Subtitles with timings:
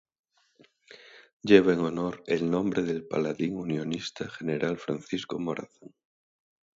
[1.49, 5.93] Lleva en honor el nombre del paladín unionista General Francisco Morazán.